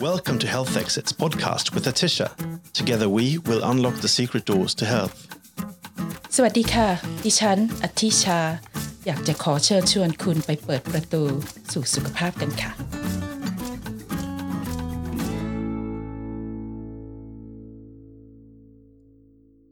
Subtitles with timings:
[0.00, 2.28] Welcome to Health Exits podcast with Atisha.
[2.72, 5.16] Together we will unlock the secret doors to health.
[6.36, 6.88] สวัสดีค่ะ
[7.24, 8.40] ดิฉันอธิชา
[9.06, 11.22] อยากจะขอเชิญชวนคุณไปเปิดประตู
[11.72, 12.72] สู่สุขภาพกันค่ะ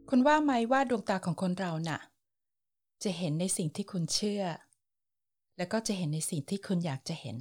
[0.09, 2.01] คุณว่าไหมว่าดวงตาของคนเราน่ะ
[3.03, 4.45] จะเห็นในสิ่งที่คุณเชื่อ
[5.57, 7.37] แล้วก็จะเห็นในสิ่งที่คุณอยากจะเห็น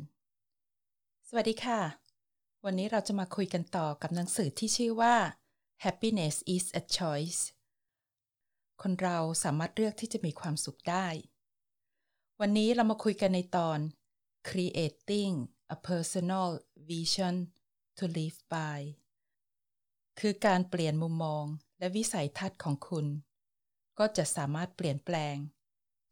[1.28, 2.01] สวัสดีค่ะ
[2.66, 5.16] วันนี้เราจะมาคุยกันต่อกับหนังสือที่ชื่อว่า
[5.84, 7.42] Happiness is a choice
[8.82, 11.08] คนเราสามารถเลือกที่จะมีความสุขได้
[12.40, 13.80] วันนี้เรามาคุยกันในตอน
[14.50, 15.34] Creating
[15.76, 16.50] a personal
[16.90, 17.36] vision
[17.98, 18.80] to live by
[20.20, 21.46] คือการเปลี่ยนมุมมอง
[21.80, 23.06] และวิสัยทัศน์ของคุณ
[24.00, 25.36] ก็จะสามารถเปลี่ยนแปลง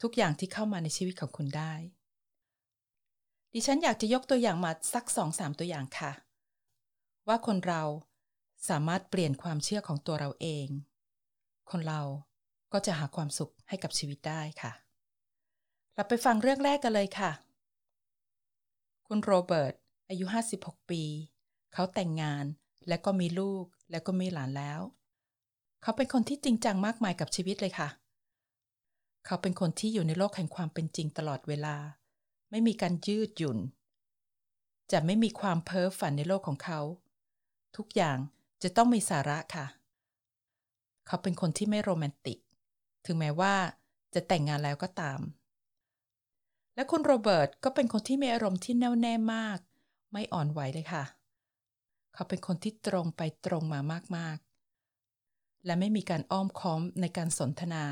[0.01, 1.73] ทุกอย่างที่เข้ามาในชีวิตของคุณได้
[3.53, 6.13] ดิฉันอยากจะยกตัวอย่างมาสักสองสามตัวอย่างค่ะ
[7.29, 7.83] ว่าคนเรา
[8.69, 10.67] สามารถเปลี่ยนความเชื่อของตัวเราเอง
[11.71, 12.01] คนเรา
[12.73, 14.73] ก็จะหาความสุขให้กับชีวิตได้ค่ะ
[15.95, 17.31] เราไปฟังเรื่องแรกกันเลยค่ะ
[19.07, 19.73] คุณโรเบิร์ต
[20.09, 20.25] อายุ
[20.57, 21.03] 56 ปี
[21.73, 22.45] เขาแต่งงาน
[22.87, 24.81] และก็มีลูกและก็มีหลานแล้ว
[25.81, 27.89] เขาเป็นคนที่จริงจังมากมายกับชีวิตเลยค่ะ
[29.25, 31.75] เขาเป็นคนที่อยู่ในโลกแห่งความเป็นจริงตลอดเวลา
[32.49, 33.59] ไม่มีการยืดหยุ่น
[34.91, 36.79] จะไม่มีความเพ้อฝันในโลกของเขา
[37.77, 38.17] ทุกอย่าง
[38.63, 39.65] จะต้องมีสาระค่ะ
[41.07, 42.39] เขาเป็นคนที่ไม่โรแมนติก
[43.05, 43.55] ถึงแม้ว่า
[44.13, 45.19] จะแต่งงานแล้วก็ตาม
[46.75, 49.59] และคุณโรเบิร์ตก็เป็นคนที่มีอารมณ์ที่แน่วแน่มาก
[50.11, 51.03] ไม่อ่อนไหวเลยค่ะ
[52.13, 53.79] เขาเป็นคนที่ตรงไปตรงมา
[54.17, 57.85] มากๆ และไม่มีการอ้อมค้อมในการสนทนา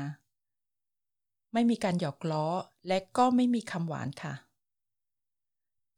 [1.52, 2.46] ไม่มีการหยอกล้อ
[2.86, 4.34] และก็ไม่มีคำหวานค่ะ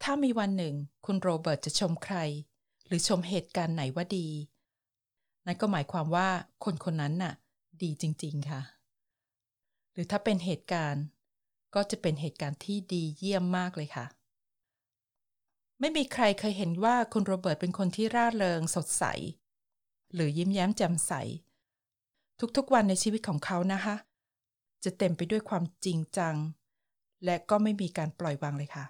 [0.02, 0.74] ถ้ามีวันหนึ่ง
[1.06, 2.16] คุณโรเบิร์ตจะชมใคร
[2.90, 4.26] หรือชมเหตุการณ์ไหนว่าดี
[5.46, 6.28] นั่นก็หมายความว่า
[6.64, 7.34] คนคนนั้นน่ะ
[7.82, 8.62] ดีจริง ๆ ค่ะ
[9.92, 11.04] หรือถ้าเป็นเหตุการณ์
[11.74, 14.06] ก็จะเป็นเหตุการณ์ที่ดีเยี่ยมมากเลยค่ะ
[15.80, 19.04] ไม่มีใครเคยเห็นว่าคุณโรเบิร์ตเป็นคนที่ร่าเริงสดใส
[20.14, 21.12] หรือยิ้มแย้มแจ่มใส
[22.56, 23.96] ทุกๆวันในชีวิตของเขานะคะ
[24.84, 26.34] จะเต็มไปด้วยความจริงจัง
[27.24, 28.84] และก็ไม่มีการปล่อยวางเลยค่ะ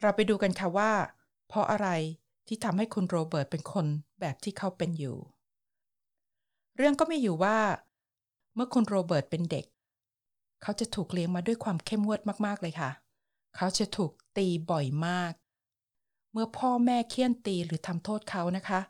[0.00, 0.90] เราไปดูกันค่ะว่า
[1.48, 1.88] เพราะอะไร
[2.46, 3.86] ที่ทำให้คุณโรเบิร์ตเป็นคน
[4.20, 5.16] แบบที่เขาเป็นอยู่
[6.76, 7.58] เรื่องก็มีอยู่ว่า
[8.54, 9.66] เมื่อคุณโรเบิร์ตเป็นเด็ก
[10.62, 12.90] เขาจะถูกเลี้ยงมาด้วยความเข้มงวดมากๆเลยค่ะ
[13.56, 15.32] เขาจะถูกตีบ่อยมาก
[16.32, 18.80] เมื่อพ่อแม่เคี่ยนตีหรือทำโทษเขานะคะ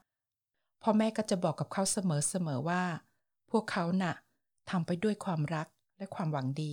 [0.83, 2.83] พ่อแม่ก็จะบอกกับเขาเสมอๆว่า
[3.51, 4.15] พวกเขาน่ะ
[4.71, 5.69] ทำไปด้วยความรัก
[5.99, 6.73] และความหวังดี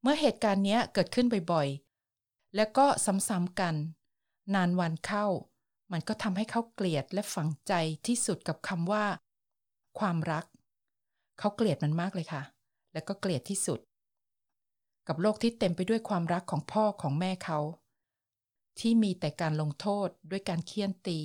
[0.00, 2.86] เมื่อเหตุการณ์นี้เกิดขึ้นบ่อยๆ และก็
[3.28, 3.74] ซ้ำๆกัน
[4.54, 5.26] นานวันเข้า
[5.92, 7.72] มันก็ทำให้เขาเกลียดและฝังใจ
[8.06, 9.04] ที่สุดกับคำว่า
[9.98, 10.44] ความรัก
[11.38, 12.42] เขาเกลียดมันมากเลยค่ะ
[12.92, 13.80] และก็เกลียดที่สุด
[15.08, 17.58] กับโลกที่เต็มไปด้วยความรักของพ่อของแม่เขา
[18.80, 21.20] ที่มีแต่การลงโทษด้วยการเคี่ยนตี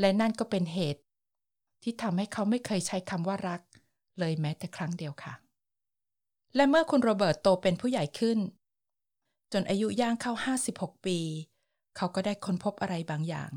[0.00, 1.02] และนั่นก็เป็นเหตุ
[1.82, 3.60] ที่ทำให้เขาไม่เคยใช้คำว่ารัก
[4.18, 5.34] เลยแม้แต่ครั้งเดียวค่ะ
[6.56, 8.38] และเมื่อคุณโรเบิร์ตโตเป็นผู้ใหญ่ขึ้น
[9.52, 10.32] จนอายุย่างเข้า
[10.70, 11.18] 56 ปี
[11.96, 13.50] เขาก็ได้ค้นพบอะไรบางอย่าง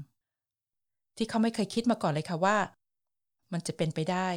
[1.17, 2.57] ที่เขาไม่เคยคิดมาก่อนเลยค่ะว่า
[3.51, 4.29] มันจะเป็นไปได้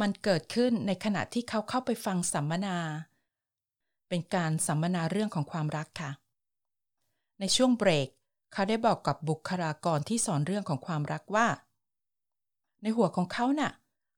[0.00, 2.78] มันเกิดขึ้นในขณะที่เขาเข้าไปฟังสัมมนา
[4.08, 6.10] เป็นการสัมมนาเรื่องของความรักค่ะ
[7.40, 8.08] ในช่วงเบรก
[8.52, 11.46] เขาได้บอกกับบุคลากรที่สอนเรื่องของความรักว่า
[12.82, 13.72] ในหัวของเขาน่ะ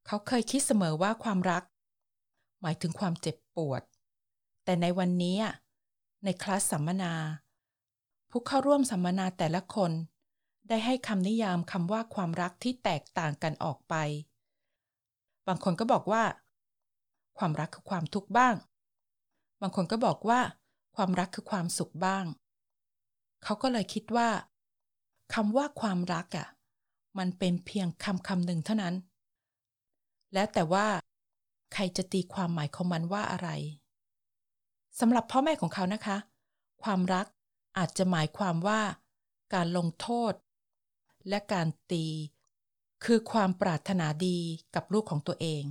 [0.07, 1.63] เขาเคยคิดเสมอว่าความรัก
[2.61, 3.83] หมายถึงความเจ็บปวด
[4.65, 5.37] แต่ในวันนี้
[6.25, 7.13] ในคลาสสัมมนา
[8.31, 9.93] ผู้เข้าร่วมสัมมนาแต่ละคน
[10.69, 13.95] ได้ให้คำนิยามคำว่าความรักที่แตกต่างกันออกไป
[15.47, 16.23] บางคนก็บอกว่า
[17.39, 18.55] ความรักคือความทุกข์บ้าง
[19.61, 20.41] บางคนก็บอกว่า
[20.97, 22.25] ความรักคือความสุขบ้าง
[23.45, 24.29] เขาก็เลยคิดว่า
[25.35, 26.49] คำว่าความรักอะ่ะ
[27.19, 28.95] มันเป็นเพียงคำคำหนึ่งเท่านั้น
[30.35, 30.87] แล้วแต่ว่า
[31.73, 33.49] ใครจะตีความหมายของมันว่าอะไร
[35.01, 36.17] สำหรับพ่อแม่ของเขานะคะ
[36.83, 37.27] ความรัก
[37.79, 38.81] อาจจะหมายความว่า
[39.55, 40.33] การลงโทษ
[41.29, 42.07] และการตี
[43.05, 44.39] คือความปรารถนาดี
[44.75, 45.65] กับลูกของตัวเอง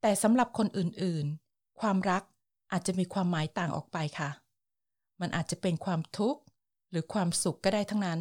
[0.00, 2.22] แต่สำหรับคนอื่นๆ ความรัก
[2.72, 4.30] อาจจะมีความหมายต่างออกไปค่ะ
[5.20, 6.40] มันอาจจะเป็นความทุกข์
[6.90, 8.20] หรือความสุขก็ได้ทั้งนั้น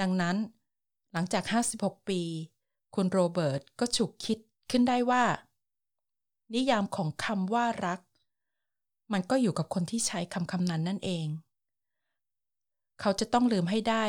[0.00, 0.36] ดังนั้น
[1.12, 1.44] หลังจาก
[1.76, 2.20] 56 ปี
[2.94, 4.38] คุณโรเบิร์ตก็ฉุกคิด
[4.70, 5.24] ขึ้นได้ว่า
[6.54, 8.00] นิยามของคำว่ารัก
[9.12, 11.26] มันก็อยู่กับคนที่ใช้คำคำนั้นนั่นเอง
[13.00, 14.06] เขาจะต้องลืมให้ได้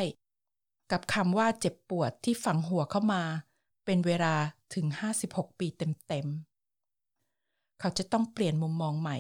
[0.92, 3.24] กับคำว่าเจ็บปวดที่ฝังหัวเข้ามา
[3.86, 4.36] เป็นเวลา
[4.74, 4.86] ถึง
[5.24, 5.68] 56 ปี
[6.08, 9.18] เต็มๆ เขาจะต้องเปลี่ยนมุมมองใหม่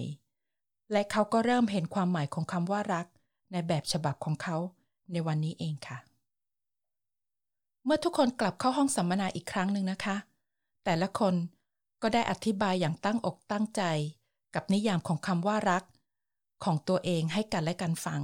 [0.92, 3.08] และเขาก็เริ่มเห็นความหมายของคำว่ารัก
[3.52, 4.58] ในแบบฉบับของเขา
[5.12, 5.98] ในวันนี้เองค่ะ
[7.84, 10.16] เมื่อทุกคนกลับเข้าห้องสัมมนาอีกครั้งหนึ่งนะคะ
[10.86, 11.36] แต่ละคน
[12.02, 13.82] ก็ได้อธิบายอย่างตั้งอกตั้งใจ
[14.60, 15.84] กับนิยามของคำว่ารัก
[16.64, 18.22] ของตัวเองให้กันและกันฟัง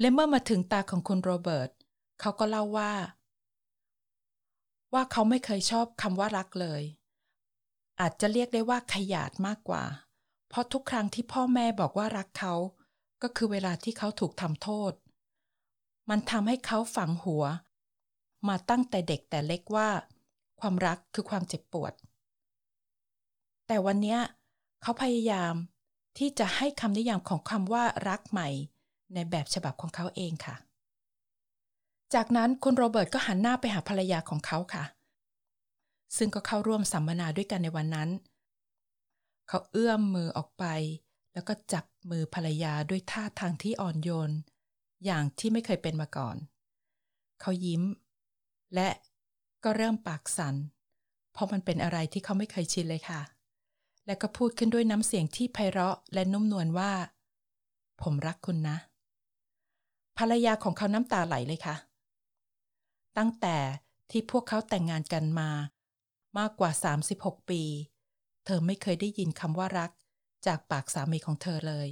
[0.00, 1.70] และเมื่อมาถึงตาของคุณโรเบิร์ต
[2.20, 2.92] เขาก็เล่าว่า
[4.94, 6.82] ว่าเขาไม่เคยชอบคำว่ารักเลย
[8.00, 9.84] อาจจะเรียกได้ว่าขยาดมากกว่า
[10.48, 12.54] เพราะทุกครั้งที่พ่อแม่บอกว่ารักเขา
[13.22, 14.92] ก็คือเวลาที่เขาถูกทำโทษ
[16.10, 17.44] มันทำให้เขาฝังหัว
[18.48, 19.88] มาตั้งแต่เด็กแต่เล็กว่า
[20.60, 21.92] ความรักคือความเจ็บปวด
[23.66, 24.18] แต่วันนี้
[24.82, 25.54] เขาพยายาม
[26.18, 28.48] ที่จะให้คำนิยามของคำว่ารักใหม่
[29.14, 30.56] ในแบบฉบับของเขาเองค่ะ
[32.14, 34.84] จากนั้นคุณโรเบิร์ตก็หันหน้าไปหาภรรยาของเขาค่ะ
[36.16, 38.10] ซึ่งก็เข้าร่วมสัมมนาด้วยกันในวันนั้น
[39.48, 40.64] เขาเอื้อมมือออกไป
[41.32, 44.30] แล้วก็จับมือภรรยาด้วยท่าทางที่อ่อนโยน
[45.04, 46.36] อย่างที่ไม่เคยเป็นมาก่อน
[47.40, 47.82] เขายิ้ม
[48.74, 48.88] และ
[49.64, 50.54] ก็เริ่มปากสัน่น
[51.32, 53.20] เพราะมันเป็นอะไรที่เขาไม่เคยชินเลยค่ะ
[54.06, 56.92] และก็พูดขึ้นด้วยน้ำเสียงที่ไพเราะและนุ่มนวลว่า
[58.02, 58.76] ผมรักคุณนะ
[60.18, 61.76] ภรรยาของเขาน้ำตาไหลเลยค่ะ
[63.18, 63.56] ตั้งแต่
[64.10, 65.50] ที่พวกเขาแต่งงานกันมา
[66.38, 66.70] มากกว่า
[67.10, 67.62] 36 ปี
[68.44, 69.90] เธอไม่เคยได้ยินคำว่ารัก
[70.46, 71.88] จากปากสามีของเธอเลย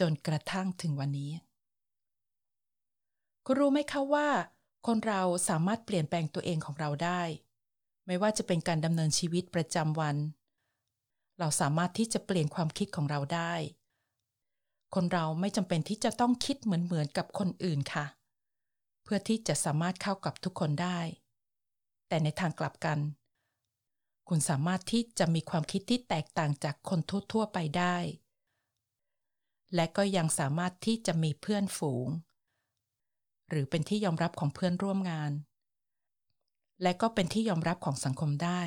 [0.00, 1.32] จนกระทั่งถึงวันนี้
[3.46, 4.28] คุณรู้ไหมคะว่า
[4.86, 7.22] คนเราสามารถเปลี่ยนแปลงตัวเองของเราได้
[8.06, 10.16] ไม่ว่าจะเป็นการดำเนินชีวิตประจำวัน
[11.40, 13.54] เราสามารถที่จะเปลี่ยนความคิดของเราได้
[14.94, 18.06] คนเราไม่จำเป็นที่จะต้องคิดเหมือนเหมือนกับคนอื่นค่ะ
[19.02, 20.98] เพื่อที่จะสามารถเข้ากับทุกคนได้
[22.08, 22.98] แต่ในทางกลับกัน
[24.28, 27.00] คุณสามารถที่จะมีความคิดที่แตกต่างจากคน
[27.32, 27.96] ทั่วๆไปได้
[29.74, 32.08] และก็ยังสามารถที่จะมีเพื่อนฝูง
[33.48, 35.32] หรือเป็นที่ยอมรับของเพื่อนร่วมงาน
[36.82, 38.62] และก็เป็นที่ยอมรับของสังคมได้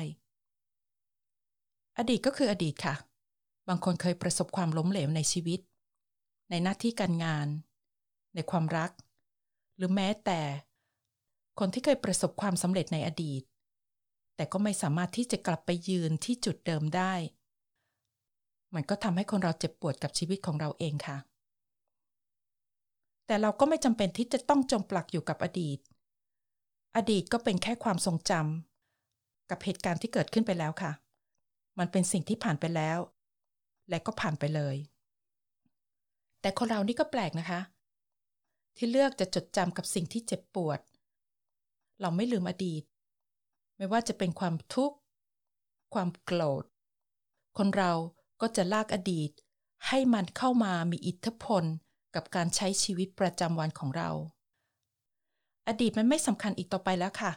[1.98, 2.94] อดีตก็คืออดีตค่ะ
[3.68, 5.60] บางคนเคยประสบความล้มเหลวในชีวิต
[6.50, 7.48] ในหน้าที่การงาน
[8.34, 8.90] ในความรัก
[9.76, 10.40] หรือแม้แต่
[11.58, 13.42] คนที่เคยประสบความสำเร็จในอดีต
[14.36, 17.14] แต่ก็ไม่สามารถที่จะกลับไปยืนที่จุดเดิมได้
[18.74, 21.18] มันก็ทำให้คนเราเจ็บปวดกับชีวิตของเราเองค่ะ
[23.26, 25.78] แต่เราก็ไม่จำเป็นที่จะต้องจมปลักอยู่กับอดีต
[26.96, 30.92] อดีตก็เป็นแค่ความทรงจำกับเหตุการณ์ที่เกิดขึ้นไปแล้วค่ะ
[31.78, 32.98] มันเป็นสิ่งที่ผ่านไปแล้ว
[33.90, 34.76] และก็ผ่านไปเลย
[36.40, 37.60] แต่คนเรานี่ก็แปลกนะคะ
[38.76, 40.80] ที่เลือกจะจดจำกับสิ่งที่เจ็บปวด
[42.00, 42.82] เราไม่ลืมอดีต
[43.76, 44.96] ไม่ว่าจะเป็นความทุกข์
[45.94, 46.64] ความโกรธ
[47.58, 47.92] คนเรา
[48.40, 49.30] ก็จะลากอดีต
[49.88, 51.64] ให้มันเข้ามามีอิทธิพล
[52.14, 54.10] กับการใช้ชีวิตประจำวันของเรา
[55.68, 57.32] อดีตมันไม่สำคัญอีกต่อไปแล้วค่ะ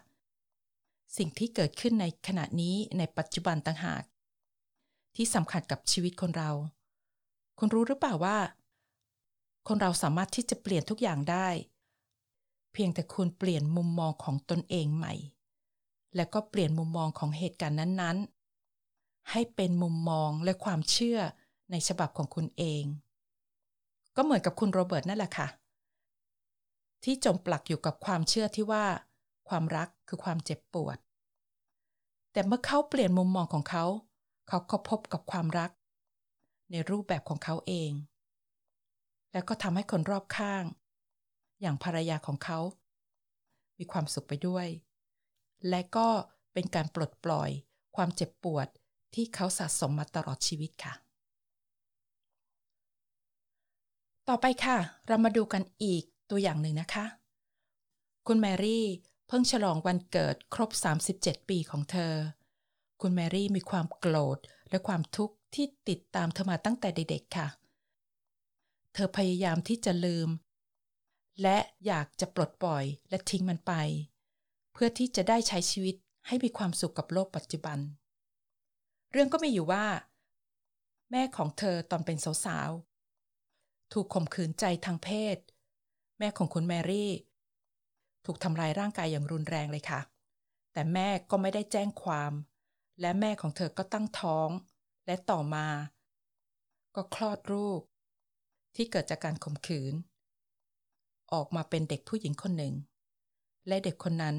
[1.18, 4.04] สิ่งที่เกิดขึ้นในขณะนี้ในปัจจุบันต่างหาก
[5.18, 6.52] ที่สำคัญกับชีวิตคนเรา
[7.60, 8.38] คุณรู้หรือเปล่าว่า
[9.68, 11.48] คนเราสามารถที่จะเปลี่ยนทุกอย่างได้
[12.74, 15.14] เพียงแต่คุณเปลี่ยนมุมมองของตนเองใหม่
[16.16, 21.20] และก็เปลี่ยนมุมมองของเหตุการณ์นั้นๆ ให้เป็นมุมมองและความเชื่อ
[21.72, 22.84] ในฉบับของคุณเอง
[24.16, 25.48] ก็เหมือนกับคุณโรเบิร์ตนั่นแหละค่ะ
[27.04, 28.86] ที่จมปลักอยู่กับความเชื่อที่ว่า
[29.50, 30.98] ความรักคือความเจ็บปวด
[32.32, 33.86] แต่เมื่อเขาเปลี่ยนมุมมองของเขา
[34.48, 35.72] เขาก็พบกับความรัก
[36.72, 37.92] ในรูปแบบของเขาเอง
[39.32, 40.64] แล้วก็ทำให้คนรอบข้าง
[41.62, 42.60] อย่างภรรยาของเขา
[43.78, 44.68] มีความสุขไปด้วย
[45.70, 46.08] และก็
[46.54, 47.50] เป็นการปลดปล่อย
[47.96, 48.68] ความเจ็บปวด
[49.14, 50.94] ที่เขาสะสมมาตลอดชีวิตค่ะ
[54.28, 54.78] ต่อไปค่ะ
[55.08, 57.06] เรามาดูกันอีกตัวอย่างหนึ่งนะคะ
[58.28, 58.86] คุณแมรี่
[59.28, 60.70] เพิ่งฉลองวันเกิดครบ
[61.10, 62.14] 37 ปีของเธอ
[63.02, 64.38] คุณแมรี่มีความโกรธ
[64.70, 67.48] และความทุกข์ที่ติดตามเธอมาตั้งแต่เด็กๆค่ะ
[68.94, 70.30] เธอพยายามที่จะลืม
[71.42, 73.74] และอยากจะปลดปล่อยและทิ้งมันไป
[74.74, 75.96] เพื่อที่จะได้ใช้ชีวิต
[76.28, 77.80] ให้มีความสุขกับโลกปัจจุบัน
[79.12, 79.86] เรื่องก็มีอยู่ว่า
[81.12, 85.38] แม่ของเธอตอนเป็นสาวๆ ถูกข่มขืนใจทางเพศ
[86.20, 87.12] แม่ของคุณแมรี่
[88.26, 90.02] ถูกทำลายร่างกายอย่างรุนแรงเลยค่ะ
[90.74, 92.32] แต่แม่ก็ไม่ได้แจ้งความ
[93.02, 94.50] และแม่ของเธอก็ตั้งท้อง
[95.06, 95.68] และต่อมา
[96.96, 97.82] ก็คลอดลูก
[98.76, 99.94] ที่เกิดจากการข่มขืน
[101.34, 102.74] ออกมาเป็นเด็กผู้หญิงคนหนึ่ง
[103.68, 104.36] และเด็กคนนั้น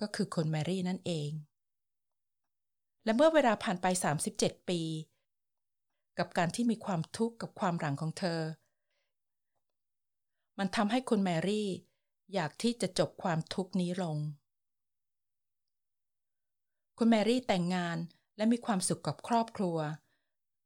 [0.00, 1.30] ก็คือคนแมรี่นั่นเอง
[3.04, 3.86] และเมื่อเวลาผ่านไป
[4.26, 4.80] 37 ปี
[6.18, 8.40] กับการที่มีความทุกข์กับความหลังของเธอ
[10.58, 11.68] มันทำให้คุณแมรี่
[12.34, 14.16] อยากที่จะจบความทุกข์นี้ลง
[17.02, 17.98] คุณแมรี่แต่งงาน
[18.36, 19.78] และมีความสุขกับครอบครัว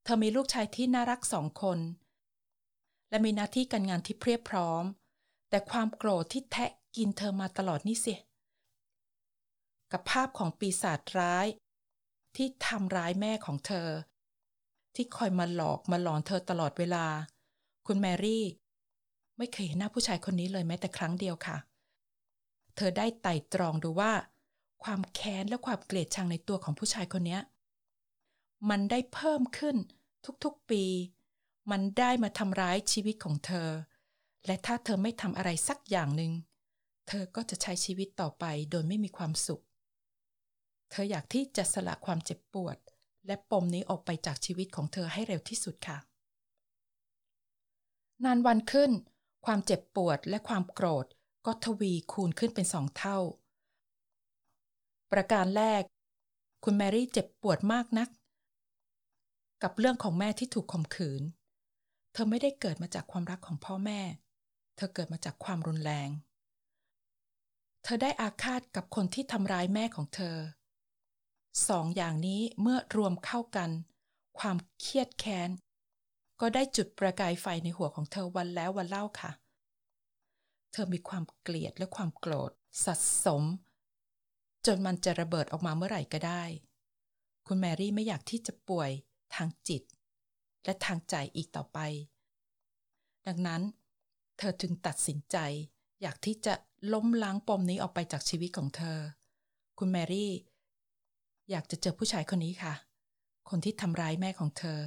[0.05, 1.79] เธอมีลูกชายที่น่ารักสองคน
[3.11, 4.85] และมีหน้าที่การงานที่เพียบพร้อม
[5.51, 8.15] แต่ความโกรธที่แทะกินเธอมาตลอดนี่สิ
[9.93, 11.47] กับภาพของปีศาจร้าย
[12.37, 13.89] ที่ทำร้ายแม่ของเธอ
[14.95, 17.07] ที่คอยมาหลอกมาหลอนเธอตลอดเวลา
[17.87, 18.45] คุณแมรี่
[19.39, 21.57] ไม่เคยเห็นหน้าผู้ชายคนนี้เลยแม้แต่ครั้งเดียวค่ะ
[22.77, 24.13] เธอได้ไต่ตรองดูว่า
[24.85, 27.39] ความแค้นและความเกลียดชังในตัวของผู้ชายคนนี้
[28.71, 29.77] มันได้เพิ่มขึ้น
[30.45, 30.85] ทุกๆปี
[31.71, 33.71] มันได้มาทำร้ายชีวิตของเธอ
[34.47, 36.33] และถ้าเธอไม่ทำอะไรสักอย่างหนึ่ง
[37.09, 39.63] เธอก็จะใช้ชีวิตต่อไปโดยไม่มีความสุข
[40.91, 42.77] เธออยากที่จะสละความเจ็บปวด
[43.27, 45.99] และปมนี้ออกไปจากชีวิตของเธอให้เร็วที่สุดค่ะ
[48.25, 48.91] นานวันขึ้น
[49.47, 51.07] ความเจ็บปวดและความโกรธ
[51.47, 53.19] ก็ทวีคูณขึ้นเป็นสองเท่า
[55.15, 55.83] ประการแรก
[56.65, 58.09] คุณแมรี่เจ็บปวดมากนัก
[59.63, 61.23] กับเรื่องของแม่ที่ถูกข่มขืน
[62.13, 64.01] เธอไม่ได้เกิดมาจากความรักของพ่อแม่
[64.77, 66.09] เธอเกิดมาจากความรุนแรง
[67.83, 70.37] เธอได้อาฆาตกับคนที่ทำร้ายแม่ของเธอ
[71.69, 73.71] สองอย่างนี้เมื่อรวมเข้ากัน
[74.39, 75.51] ความเครียดแค้น
[76.41, 79.31] ก็ได้จุดประกายไฟในหัวของเธอวันแล้ววันเล่าค่ะ
[80.73, 82.51] เธอมีความเกลียดและความโกรธ
[82.85, 82.95] สะ
[83.25, 83.45] สม
[84.67, 86.43] จนมันจะระเบิดออกมาเมื่อไหร่ก็ได้
[87.47, 88.91] คุณแมรี่ไม่อยากที่จะป่วย
[89.35, 89.83] ทางจิต
[90.65, 91.79] และทางใจอีกต่อไป
[93.27, 93.63] ดังนั้น
[94.39, 95.37] เธอจึงตัดสินใจ
[96.03, 96.55] อยากที่จะ
[96.93, 98.99] ล้มล้างปมนี้ออกไปจากชีวิตของเธอ
[99.79, 100.33] คุณแมรี่
[101.51, 102.75] อยากจะเจอผู้ชายคนนี้ค่ะ
[103.51, 104.81] คนที่ทำร้ายแม่ของเธอ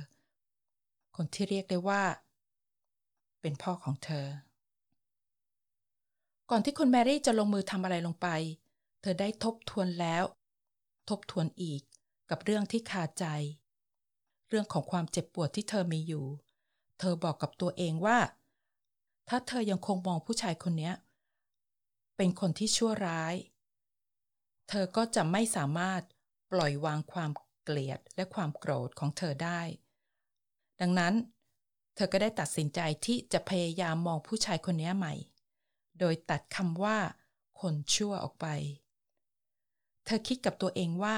[1.15, 2.01] คนที่เรียกได้ว่า
[3.41, 4.25] เป็นพ่อของเธอ
[6.49, 8.27] ก่อนที่คุณแมรี่จะลงมือทำอะไรลงไป
[9.01, 10.23] เธอได้ทบทวนแล้ว
[11.09, 11.81] ทบทวนอีก
[12.29, 13.25] กับเรื่องที่คาใจ
[14.49, 16.25] เรื่องของความเจ็บปวดที่เธอมีอยู่
[16.99, 18.19] เธอบอกกับตัวเองว่า
[19.29, 20.91] ถ้าเธอยังคงมองผู้ชายคนนี้
[22.17, 23.35] เป็นคนที่ชั่วร้าย
[24.69, 26.01] เธอก็จะไม่สามารถ
[26.51, 27.31] ปล่อยวางความ
[27.63, 29.61] เกลียดและความโกรธของเธอได้
[30.81, 31.13] ดังนั้น
[31.95, 35.13] เธอก็ได้ตัดสินใจที่จะพยายามมองผู้ชายคนนี้ใหม่
[35.99, 36.97] โดยตัดคำว่า
[37.61, 38.47] คนชั่วออกไป
[40.09, 41.17] เธอคิดกับตัวเองว่า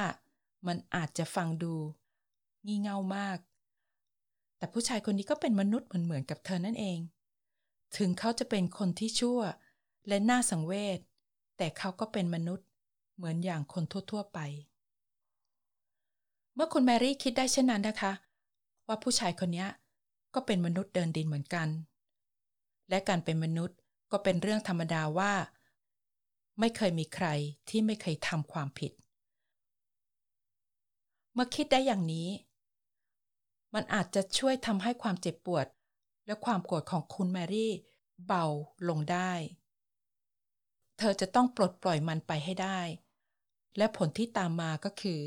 [0.67, 1.73] มันอาจจะฟังดู
[2.65, 3.37] งี่เง่ามาก
[4.57, 6.99] แต่ผู้ชายคนนี้ก็เป็นมนุษย์เหมือนเหมือนกับเธอนั่นเอง
[7.97, 9.39] ถึงเขาจะเป็นคนที่ชั่ว
[10.07, 10.99] และน่าสังเวช
[11.57, 12.67] แต่เขาก็เป็นมนุษย์
[13.15, 14.39] เหมือนอย่างคนทั่ว ๆ ไป
[16.55, 18.13] เมื่อคุณแมรี่คิดได้เช่นนั้นนะคะ
[18.87, 19.65] ว่าผู้ชายคนนี้
[20.33, 21.67] ก็เป็นมนุษย์เดินดินเหมือนกัน
[22.89, 23.77] และการเป็นมนุษย์
[24.11, 25.31] ก็เป็นเรื่องธรรมดาว่า
[26.59, 27.27] ไม่เคยมีใคร
[27.69, 28.91] ที่ไม่เคยทำความผิด
[31.33, 32.29] เมื่อคิดได้อย่างนี้
[33.73, 35.67] มันอาจจะช่วยทำให้ความเจ็บปวด
[36.25, 37.73] และความโกรธของคุณแมรี่
[38.25, 38.45] เบา
[38.89, 39.31] ลงได้
[40.97, 42.79] เธอจะต้องปลดปล่อยมันไปให้ได้
[43.77, 45.19] และผลที่ตามมาก็คือ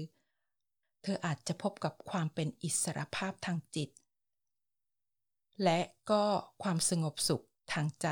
[1.02, 3.90] เธออาจจะพบกับความเป็นอิสรภาพทางจิต
[5.62, 6.24] และก็
[6.62, 8.08] ความสงบสุขทางใจ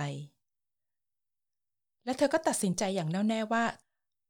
[2.10, 3.64] และเธอก็ตัดสินใจอย่างแน่วแน่ว่า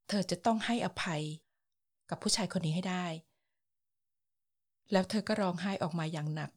[0.09, 1.23] เธอจะต้องให้อภัย
[2.11, 3.07] กับผู้ชายคนนี้ให้ได้
[4.93, 6.51] แล้วเธอก็ร้องไห้ออกมาอย่างหนัก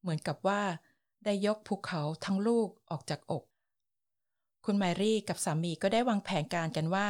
[0.00, 0.62] เหมือนกับว่า
[1.24, 3.44] ได้ยกภูเขาทั้งลูกออกจากอก
[4.64, 7.08] คุณแมรี่กับสามีก็ได้วางแผนการกันว่า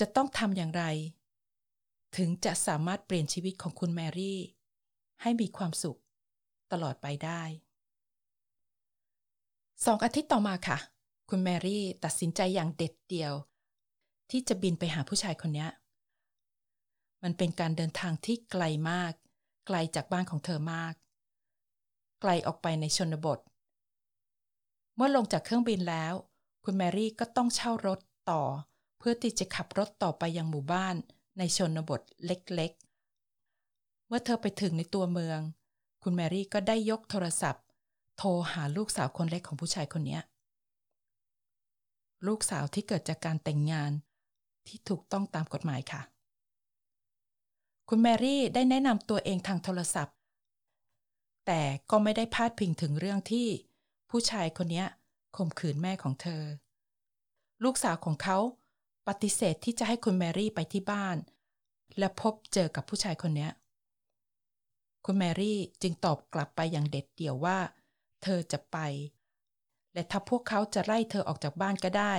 [0.00, 0.84] จะต้องทำอย่างไร
[2.16, 4.38] ถึงจะสามารถเปลี่ยนชีวิตของคุณแมรี่
[5.22, 6.00] ให้มีความสุข
[6.72, 7.42] ตลอดไปได้
[9.84, 10.78] สองอาทิตย์ต่อมาค่ะ
[11.30, 13.32] คุณแมรี่ตัดสินใจอย่างเด็ดเดี่ยว
[14.30, 15.66] ที่จะบินไปหาผู้ชายคนนี้
[17.22, 19.12] มันเป็นการเดินทางที่ไกลมาก
[19.66, 20.94] ไกลจากบ้านของเธอมาก
[22.20, 23.38] ไกลออกไปในชนบท
[24.96, 26.14] เมื่อลงจากเครื่องบินแล้ว
[26.64, 28.42] คุณแมรี่ก็ต้องเช่ารถต่อ
[28.98, 30.94] เพื่อที่จะขับรถต่อไปยังหมู่บ้าน
[31.38, 35.40] ในชนบทเล็กๆ เมื่อเธอไปถึงในตัวเมือง
[36.02, 37.64] คุณแมรี่ก็ได้ยกโทรศัพท์
[38.18, 40.18] โทรหาลูกสาวคนเล็กของผู้ชายคนนี้
[42.26, 43.92] ลูกสาวที่เกิดจากการแต่งงาน
[44.66, 46.02] ที่ถูกต้องตามกฎหมายค่ะ
[47.88, 50.16] คุณแมรี่ได้แนะนำตัวเองทางโทรศัพท์
[51.46, 53.48] แต่ก็ไม่ได้พาดพิงถึงเรื่องที่
[54.10, 54.84] ผู้ชายคนนี้
[55.36, 56.42] ข่มขืนแม่ของเธอ
[57.64, 58.38] ลูกสาวของเขา
[59.08, 61.16] ปฏิเสธที่จะให้คุณแมรี่ไปที่บ้าน
[61.98, 63.48] และพบเจอกับผู้ชายคนนี้
[65.04, 67.58] คุณแมรี่จึงตอบกลับไปอย่างเด็ดเดี่ยวว่า
[68.22, 68.76] เธอจะไป
[69.96, 72.14] และถ้าพวกเขาจะไล่เธอออกจากบ้านก็ได้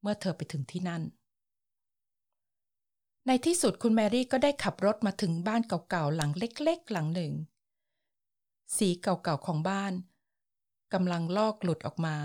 [0.00, 1.02] เมื่อเธอไปถึงที่นั่น
[3.26, 7.32] ในที่สุดคุณแมรี่ก็ได้ขับรถมาถึงบ้านเก่าๆหลังเล็กๆ หลังหนึ่ง
[8.76, 9.92] สีเก่าๆของบ้าน
[10.92, 12.16] กำลังลอกหลุดออกมา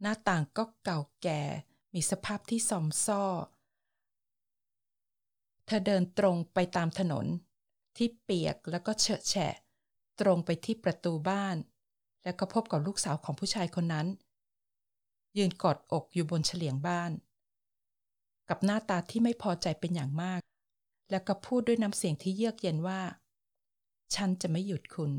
[0.00, 1.40] หน้าต่างก็เก่าแก่
[1.94, 3.24] มีสภาพที่ซอมซ่อ
[5.66, 7.26] เธอเดินตรงไปตามถนน
[7.96, 9.54] ที่เปียกแล้วก็เฉอะแฉะ
[10.20, 11.56] ตรงไปที่ประตูบ้าน
[12.24, 14.06] แล้วก็พบกับลูกสาวของผู้ชายคนนั้น
[15.38, 17.12] ยืนกอดอกอยู่บนเฉลียงบ้าน
[18.48, 20.40] กับหน้าตาที่ไม่พอใจเป็นอย่างมาก
[21.10, 23.00] แล้วก็พูดด้วยน้ำเสียงที่เยือกเย็นว่า
[24.14, 25.12] ฉันจะไม่หยุดคุณ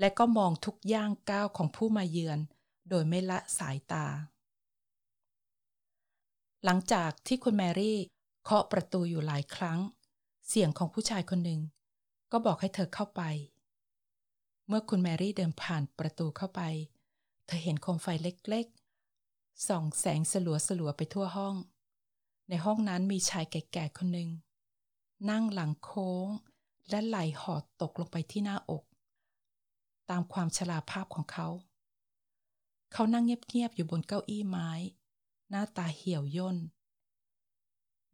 [0.00, 2.38] และก็มองทุกย่างก้าวของผู้มาเยือน
[2.88, 4.06] โดยไม่ละสายตา
[6.64, 7.98] หลังจากที่คุณแมรี่
[8.44, 9.78] เคาะประตูอยู่หลายครั้ง
[10.48, 11.60] เสียงของผู้ชายคนหนึ่ง
[12.32, 13.22] ก็บอกให้เธอเข้าไป
[14.68, 16.62] เมื่อคุณแมรี่เดินผ่านประตูเข้าไป
[17.46, 21.54] เธอเห็นโคมไฟเล็กๆ ส่องแสงสลัวสลัวไปทั่วห้อง
[22.48, 24.30] ในห้องนั้นมีชายแก่ๆคนหนึ่ง
[25.30, 26.28] นั่งหลังโค้ง
[26.90, 28.84] และไหลหอดตกลงไปที่หน้าอก
[30.10, 31.48] ตามความชราภาพของเขา
[32.92, 34.70] เขานั่งเงียบๆอยู่บนเก้าอี้ไม้
[35.50, 36.58] หน้าตาเหี่ยวย่น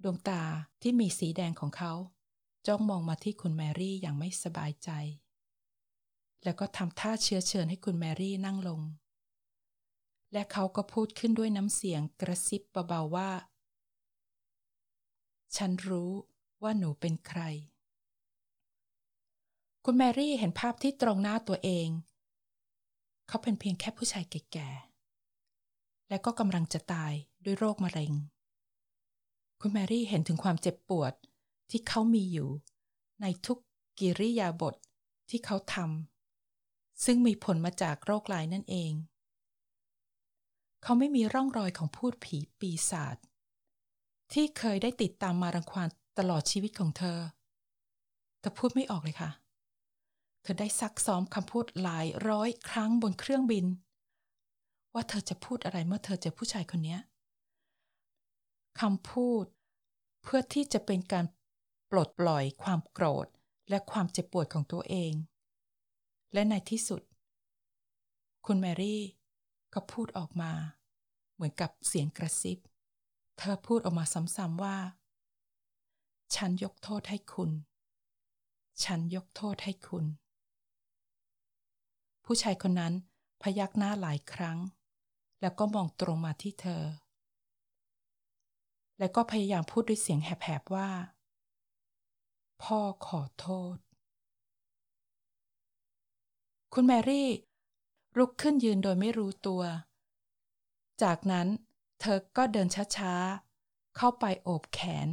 [0.03, 0.43] ดวงตา
[0.83, 1.93] ที่มีสีแดงของเขา
[2.67, 4.91] จ้องมองมาที่คุณแมรี่อย่างไม่สบายใจ
[6.45, 8.81] แล้วก็ทำท่าเชื้อเชิญให้คุณแมรี่นั่งลง
[10.33, 13.31] และเขาก็พูดขึ้นด้วยน้ำเสียงกระซิบเบาๆว่า
[15.57, 16.11] ฉันรู้
[16.63, 17.41] ว่าหนูเป็นใคร
[19.85, 21.89] คุณแมรี่เห็นภาพที่ตรงหน้าตัวเอง
[23.29, 27.13] เขาเป็นเพียงแค่ผู้ชายแก่ๆ และก็กำลังจะตาย
[27.45, 28.13] ด้วยโรคมะเร็ง
[29.61, 31.13] คุณแมรี่เห็นถึงความเจ็บปวด
[31.71, 32.49] ที่เขามีอยู่
[33.23, 33.59] ในทุก
[33.99, 34.75] กิริยาบท
[35.31, 38.93] ที่เขาทำซึ่งมีผลมาจากโรคลายนั่นเอง
[40.83, 43.17] เขาไม่มีร่องรอยของพูดผีปีศาจ
[44.33, 45.89] ที่เคยได้ติดตามมารังควาน
[46.19, 47.19] ตลอดชีวิตของเธอ
[48.41, 49.31] เธอพูดไม่ออกเลยค่ะ
[50.43, 53.67] เธอได้ซักซ้อมคำพูดหลายร้อยครั้งบนเครื่องบิน
[54.95, 56.99] ว่าเธอจะพูดอะไรเมื่อเธอเจอผู้ชายคนนี้
[58.81, 59.45] คำพูด
[60.23, 61.25] เพื่อที่จะเป็นการ
[61.91, 63.27] ปลดปล่อยความโกรธ
[63.69, 65.13] และความเจ็บปวดของตัวเอง
[66.33, 67.03] และในที่สุด
[68.47, 69.03] คุณแมรี่
[69.75, 70.53] ก็พูดออกมา
[71.35, 72.59] เหมือนกับเสียงกระซิบ
[73.39, 74.05] เธอพูดออกมา
[74.37, 74.77] ซ้ำๆว่า
[76.35, 77.51] ฉันยกโทษให้คุณ
[78.85, 80.05] ฉันยกโทษให้คุณ
[82.25, 82.95] ผู้ชายคนนั้น
[83.43, 84.59] พยักหน้าหลายครั้ง
[85.41, 86.83] แล้วก็มองตรงมาที่เธอ
[88.99, 90.91] และก็พยายามพูดด้วยเสียงแหบๆว่า
[92.63, 93.77] พ่อขอโทษ
[96.75, 97.29] คุณแมรี่
[98.19, 99.63] ลุกขึ้นยืนโดยไม่รู้ตัว
[101.03, 101.49] จากนั้น
[102.01, 105.09] เธอก็เดินช้าๆ เข้าไปโอบแขน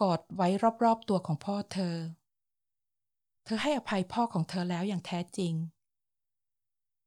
[0.00, 0.48] กอดไว้
[0.84, 1.96] รอบๆตัวของพ่อเธอ
[3.44, 5.54] เธอให้อภัยพ่อของเธอแล้วอย่างแท้จริง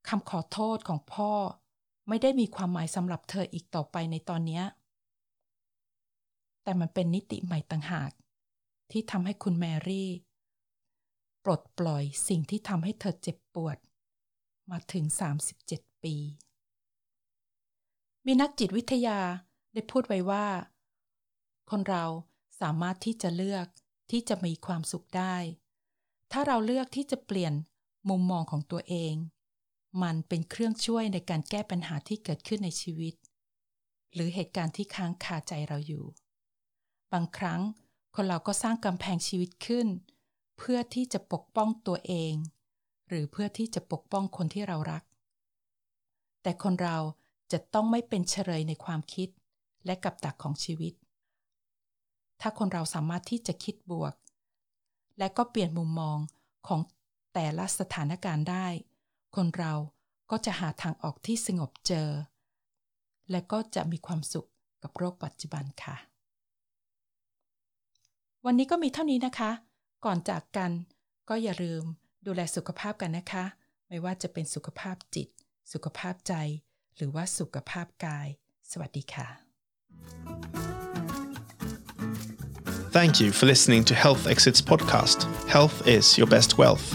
[0.10, 1.32] คำขอโทษของพ่อ
[2.08, 4.62] ไม่ได้มีความหมายสำหรับเธออีกต่อไปในตอนนี้
[6.64, 8.12] แต่มันเป็นนิติใหม่ต่างหาก
[8.92, 10.10] ที่ทำให้คุณแมรี่
[11.44, 13.78] ปลดปล่อยสิ่งที่ทำให้เธอเจ็บปวด
[14.72, 15.06] มาถึง
[15.54, 16.16] 37 ปี
[18.26, 19.20] มีนักจิตวิทยา
[19.74, 20.46] ได้พูดไว้ว่า
[21.70, 22.06] คนเรา
[22.62, 23.68] สามารถที่จะเลือก
[24.12, 25.36] ที่จะมีความสุขได้
[26.32, 27.54] ถ้าเราเลือกที่จะเปลี่ยน
[28.10, 29.16] มุมมองของตัวเอง
[30.04, 33.16] มันเป็นเครื่องช่วยในการแก้ปัญหาที่เกิดขึ้นในชีวิต
[34.14, 36.06] หรือเหตุการณ์ที่ค้างคาใจเราอยู่
[37.14, 37.62] บางครั้ง
[38.16, 39.88] คนเราก็สร้างกำแพงชีวิตขึ้น
[40.58, 42.34] เพื่อที่จะปกป้องตัวเอง
[43.08, 45.04] หรือเพื่อที่จะปกป้องคนที่เรารัก
[46.44, 46.98] แต่คนเรา
[47.52, 49.30] จะต้องไม่เป็นเฉลยในความคิด
[49.86, 50.94] และกับดักของชีวิต
[52.42, 54.14] ถ้าคนเราสามารถที่จะคิดบวก
[55.20, 56.18] และก็เปลี่ยนมุมมอง
[56.68, 56.82] ของ
[57.34, 58.68] แต่ละสถานการณ์ได้
[59.36, 59.74] คนเรา
[60.32, 62.10] ก็จะหาทางออกที่สงบเจอ
[63.32, 64.50] และก็จะมีความสุข
[64.84, 65.96] กับโรคปัจจุบันค่ะ
[68.46, 69.52] วันนี้ก็มีเท่านี้นะคะ
[70.06, 70.72] ก่อนจากกัน
[71.30, 71.84] ก็อย่าลืม
[72.26, 73.46] ดูแลสุขภาพกันนะคะ
[73.90, 75.28] ไม่ว่าจะเป็นสุขภาพจิต
[75.74, 76.34] สุขภาพใจ
[76.96, 78.28] หรือว่าสุขภาพกาย
[78.72, 79.28] สวัสดีค่ะ
[82.98, 85.18] Thank you for listening to Health Exits podcast.
[85.56, 86.88] Health is your best wealth.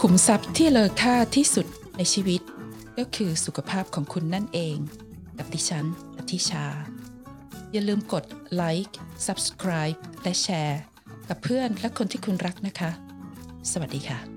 [0.00, 1.66] ขุมทรัพย์ที่เลอค่าที่สุด
[1.96, 2.40] ในชีวิต
[2.98, 4.76] ก็คือสุขภาพของคุณนั่นเอง
[5.38, 5.86] กับดิฉัน
[6.18, 6.66] อธิชา
[7.72, 10.80] อย่าลืมกดไลค์ subscribe และแชร์
[11.28, 12.90] กับเพื่อนและคนที่คุณรักนะคะ
[13.70, 14.31] สวัสดีค่ะ